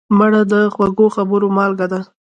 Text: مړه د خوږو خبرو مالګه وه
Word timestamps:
مړه 0.17 0.41
د 0.51 0.53
خوږو 0.73 1.05
خبرو 1.15 1.47
مالګه 1.57 1.87
وه 1.91 1.99